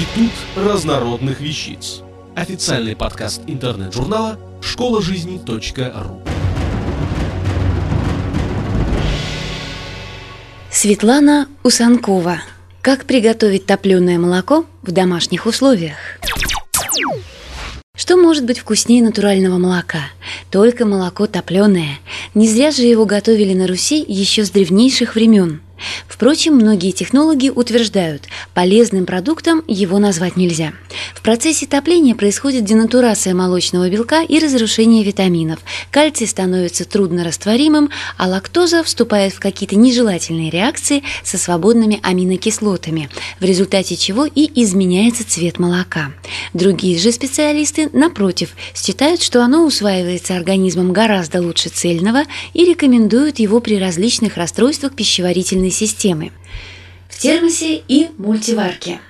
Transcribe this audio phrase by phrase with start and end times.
[0.00, 2.00] Институт разнородных вещиц.
[2.34, 6.22] Официальный подкаст интернет-журнала школа жизни.ру.
[10.70, 12.40] Светлана Усанкова.
[12.80, 15.98] Как приготовить топленое молоко в домашних условиях?
[17.94, 20.04] Что может быть вкуснее натурального молока?
[20.50, 21.98] Только молоко топленое.
[22.32, 25.60] Не зря же его готовили на Руси еще с древнейших времен–
[26.08, 28.24] Впрочем, многие технологи утверждают,
[28.54, 30.72] полезным продуктом его назвать нельзя.
[31.14, 35.60] В процессе топления происходит денатурация молочного белка и разрушение витаминов.
[35.90, 43.96] Кальций становится труднорастворимым, а лактоза вступает в какие-то нежелательные реакции со свободными аминокислотами, в результате
[43.96, 46.12] чего и изменяется цвет молока.
[46.54, 52.24] Другие же специалисты, напротив, считают, что оно усваивается организмом гораздо лучше цельного
[52.54, 56.32] и рекомендуют его при различных расстройствах пищеварительной системы.
[57.08, 59.00] В термосе и мультиварке.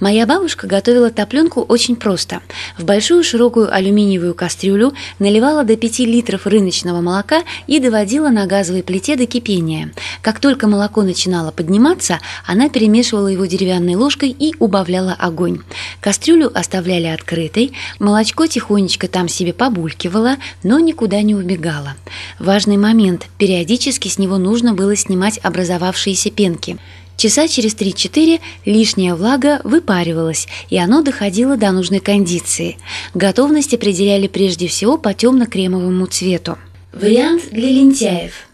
[0.00, 2.40] Моя бабушка готовила топленку очень просто.
[2.76, 8.82] В большую широкую алюминиевую кастрюлю наливала до 5 литров рыночного молока и доводила на газовой
[8.82, 9.92] плите до кипения.
[10.22, 15.60] Как только молоко начинало подниматься, она перемешивала его деревянной ложкой и убавляла огонь.
[16.00, 21.96] Кастрюлю оставляли открытой, молочко тихонечко там себе побулькивало, но никуда не убегало.
[22.38, 26.78] Важный момент– периодически с него нужно было снимать образовавшиеся пенки–
[27.18, 32.78] Часа через 3-4 лишняя влага выпаривалась, и оно доходило до нужной кондиции.
[33.12, 36.56] Готовность определяли прежде всего по темно-кремовому цвету.
[36.92, 38.32] Вариант для лентяев–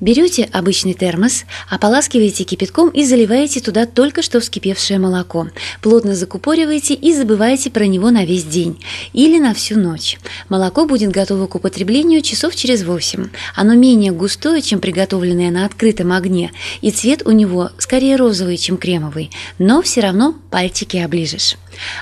[0.00, 5.48] Берете обычный термос, ополаскиваете кипятком и заливаете туда только что вскипевшее молоко.
[5.82, 10.18] Плотно закупориваете и забываете про него на весь день или на всю ночь.
[10.48, 13.28] Молоко будет готово к употреблению часов через 8.
[13.54, 18.76] Оно менее густое, чем приготовленное на открытом огне, и цвет у него скорее розовый, чем
[18.76, 21.56] кремовый, но все равно пальчики оближешь.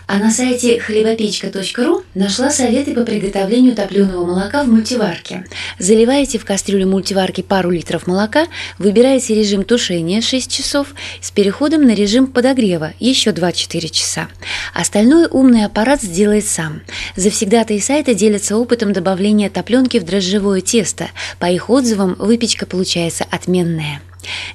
[0.06, 5.44] А на сайте хлебопечка.ру нашла советы по приготовлению топленого молока в мультиварке.
[5.78, 8.46] Заливаете в кастрюлю мультиварки пару литров молока,
[8.78, 14.28] выбираете режим тушения 6 часов с переходом на режим подогрева еще 2-4 часа.
[14.74, 16.82] Остальное умный аппарат сделает сам.
[17.16, 21.08] Завсегдатые сайта делятся опытом добавления топленки в дрожжевое тесто.
[21.38, 24.00] По их отзывам выпечка получается отменная.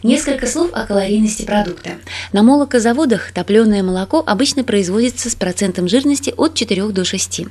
[0.03, 1.91] Несколько слов о калорийности продукта.
[2.31, 7.41] На молокозаводах топленое молоко обычно производится с процентом жирности от 4 до 6.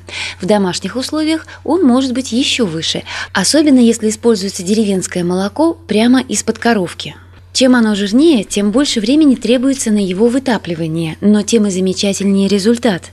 [0.41, 6.59] В домашних условиях он может быть еще выше, особенно если используется деревенское молоко прямо из-под
[6.59, 7.15] коровки.
[7.53, 13.11] Чем оно жирнее, тем больше времени требуется на его вытапливание, но тем и замечательнее результат.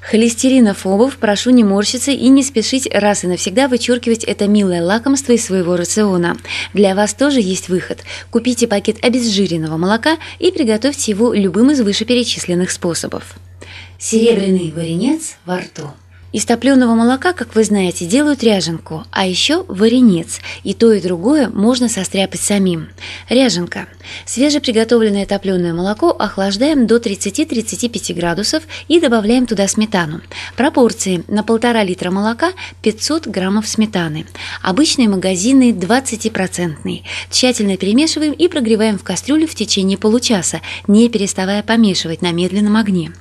[0.00, 5.44] Холестеринофобов прошу не морщиться и не спешить раз и навсегда вычеркивать это милое лакомство из
[5.44, 6.36] своего рациона.
[6.72, 7.98] Для вас тоже есть выход.
[8.30, 13.34] Купите пакет обезжиренного молока и приготовьте его любым из вышеперечисленных способов.
[13.98, 15.90] Серебряный варенец во рту.
[16.32, 20.38] Из топленого молока, как вы знаете, делают ряженку, а еще варенец.
[20.62, 22.88] И то, и другое можно состряпать самим.
[23.28, 23.88] Ряженка.
[24.26, 30.20] Свежеприготовленное топленое молоко охлаждаем до 30-35 градусов и добавляем туда сметану.
[30.56, 31.24] Пропорции.
[31.26, 32.52] На полтора литра молока
[32.82, 34.24] 500 граммов сметаны.
[34.62, 37.02] Обычные магазины 20%.
[37.30, 43.12] Тщательно перемешиваем и прогреваем в кастрюлю в течение получаса, не переставая помешивать на медленном огне.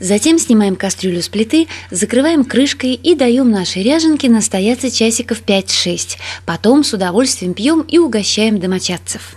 [0.00, 6.16] Затем снимаем кастрюлю с плиты, закрываем крышкой крышкой и даем нашей ряженке настояться часиков 5-6.
[6.44, 9.36] Потом с удовольствием пьем и угощаем домочадцев.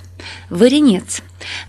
[0.49, 1.21] Варенец.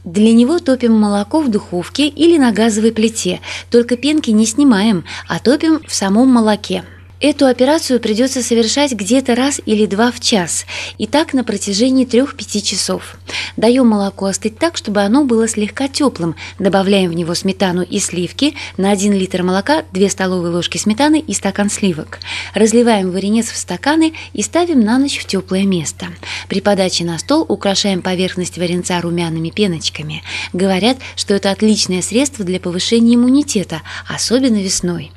[0.03, 3.41] Для него топим молоко в духовке или на газовой плите,
[3.71, 6.85] только пенки не снимаем, а топим в самом молоке.
[7.23, 10.67] Эту операцию придется совершать где-то раз или два в час,
[10.99, 13.17] и так на протяжении 3-5 часов.
[13.57, 18.57] Даем молоко остыть так, чтобы оно было слегка теплым, добавляем в него сметану и сливки,
[18.77, 22.19] на 1 литр молока 2 столовые ложки сметаны и стакан сливок.
[22.55, 26.09] Разливаем варенец в стаканы и ставим на ночь в теплое место.
[26.49, 30.25] При подаче на стол украшаем поверхность варенца румяными пеночками.
[30.53, 35.13] Говорят, что это отличное средство для повышения иммунитета, особенно весной.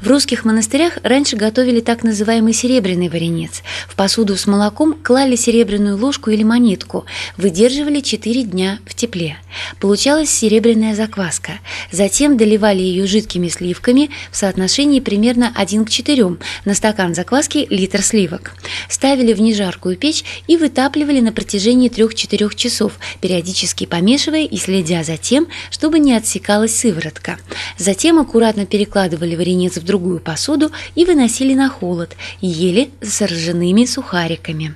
[0.00, 3.62] В русских монастырях раньше готовили так называемый серебряный варенец.
[3.88, 7.04] В посуду с молоком клали серебряную ложку или монетку,
[7.36, 9.38] выдерживали 4 дня в тепле.
[9.80, 11.60] Получалась серебряная закваска.
[11.90, 18.02] Затем доливали ее жидкими сливками в соотношении примерно 1 к 4, на стакан закваски литр
[18.02, 18.54] сливок.
[18.88, 25.16] Ставили в нежаркую печь и вытапливали на протяжении 3-4 часов, периодически помешивая и следя за
[25.16, 27.38] тем, чтобы не отсекалась сыворотка.
[27.78, 33.84] Затем аккуратно перекладывали варенец варенец в другую посуду и выносили на холод, ели с ржаными
[33.84, 34.74] сухариками.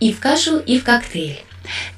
[0.00, 1.40] И в кашу, и в коктейль.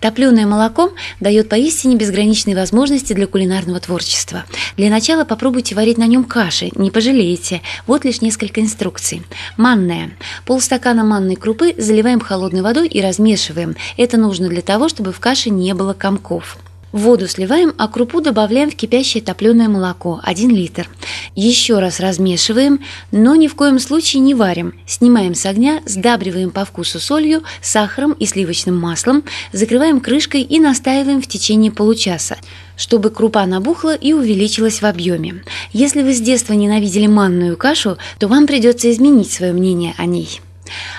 [0.01, 4.45] Топленое молоко дает поистине безграничные возможности для кулинарного творчества.
[4.77, 7.63] Для начала попробуйте варить на нем каши, не пожалеете.
[7.87, 9.23] Вот лишь несколько инструкций.
[9.57, 10.11] Манная.
[10.45, 13.77] Полстакана манной крупы заливаем холодной водой и размешиваем.
[13.97, 16.59] Это нужно для того, чтобы в каше не было комков.
[16.93, 20.89] Воду сливаем, а крупу добавляем в кипящее топленое молоко 1 литр.
[21.37, 22.81] Еще раз размешиваем,
[23.13, 24.75] но ни в коем случае не варим.
[24.87, 29.23] Снимаем с огня, сдабриваем по вкусу солью, сахаром и сливочным маслом,
[29.53, 32.37] закрываем крышкой и настаиваем в течение получаса
[32.77, 35.45] чтобы крупа набухла и увеличилась в объеме.
[35.75, 40.41] Если вы с детства ненавидели манную кашу, то вам придется изменить свое мнение о ней.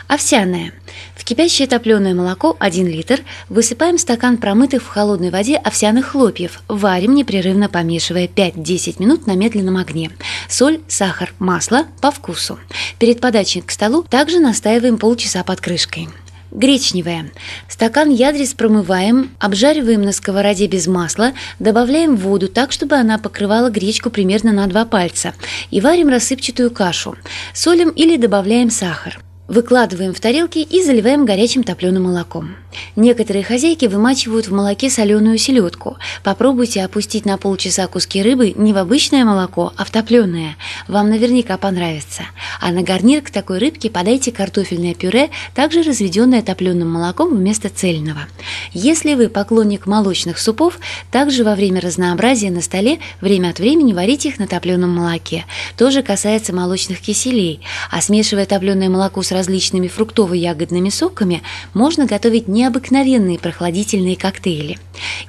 [0.08, 0.74] Овсяная.
[1.22, 7.14] В кипящее топленое молоко 1 литр высыпаем стакан промытых в холодной воде овсяных хлопьев, варим
[7.14, 10.10] непрерывно помешивая 5-10 минут на медленном огне.
[10.50, 12.58] Соль, сахар, масло по вкусу.
[12.98, 16.10] Перед подачей к столу также настаиваем полчаса под крышкой.
[16.50, 17.30] Гречневая.
[17.70, 24.10] Стакан ядрис промываем, обжариваем на сковороде без масла, добавляем воду так, чтобы она покрывала гречку
[24.10, 25.36] примерно на два пальца
[25.70, 27.16] и варим рассыпчатую кашу.
[27.54, 29.20] Солим или добавляем сахар.
[29.52, 32.56] Выкладываем в тарелки и заливаем горячим топленым молоком.
[32.96, 35.98] Некоторые хозяйки вымачивают в молоке соленую селедку.
[36.24, 40.56] Попробуйте опустить на полчаса куски рыбы не в обычное молоко, а в топленое.
[40.88, 42.24] Вам наверняка понравится.
[42.60, 48.22] А на гарнир к такой рыбке подайте картофельное пюре, также разведенное топленым молоком вместо цельного.
[48.74, 50.80] Если вы поклонник молочных супов,
[51.12, 55.46] также во время разнообразия на столе время от времени варите их на топленом молоке.
[55.78, 57.62] Тоже касается молочных киселей.
[57.90, 61.42] А смешивая топленое молоко с различными фруктово-ягодными соками,
[61.74, 64.78] можно готовить необыкновенные прохладительные коктейли.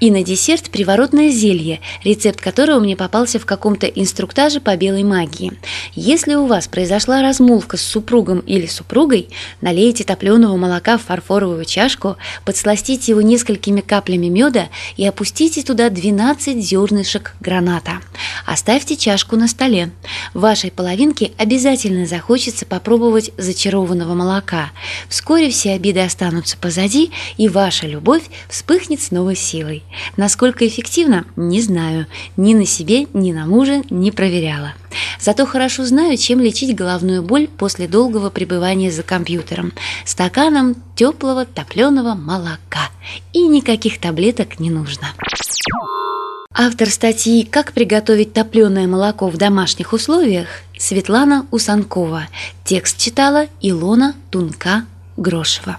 [0.01, 5.53] И на десерт приворотное зелье, рецепт которого мне попался в каком-то инструктаже по белой магии.
[5.95, 9.31] Если у вас произошла размолвка с супругом или супругой,
[9.63, 14.69] налейте топленого молока в фарфоровую чашку, подсластите его несколькими каплями меда
[14.99, 18.01] и опустите туда 12 зернышек граната.
[18.45, 19.91] Оставьте чашку на столе.
[20.35, 24.71] Вашей половинке обязательно захочется попробовать зачарованного молока.
[25.09, 29.83] Вскоре все обиды останутся позади, и ваша любовь вспыхнет с новой силой.
[30.17, 32.07] Насколько эффективно, не знаю.
[32.37, 34.75] Ни на себе, ни на муже не проверяла.
[35.21, 39.73] Зато хорошо знаю, чем лечить головную боль после долгого пребывания за компьютером.
[40.05, 42.91] Стаканом теплого топленого молока.
[43.33, 45.09] И никаких таблеток не нужно.
[46.55, 50.49] Автор статьи «Как приготовить топленое молоко в домашних условиях»
[50.79, 52.25] Светлана Усанкова.
[52.65, 55.79] Текст читала Илона Тунка-Грошева.